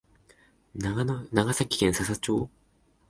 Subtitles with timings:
[0.73, 2.49] 長崎県佐々町